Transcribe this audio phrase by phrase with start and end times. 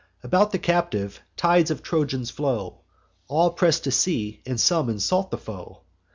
[0.23, 2.79] About the captive, tides of Trojans flow;
[3.27, 5.81] All press to see, and some insult the foe.